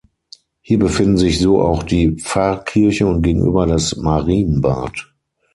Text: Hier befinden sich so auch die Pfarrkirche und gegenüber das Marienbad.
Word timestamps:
Hier 0.61 0.79
befinden 0.79 1.17
sich 1.19 1.39
so 1.39 1.61
auch 1.61 1.83
die 1.83 2.15
Pfarrkirche 2.15 3.05
und 3.05 3.21
gegenüber 3.21 3.67
das 3.67 3.97
Marienbad. 3.97 5.13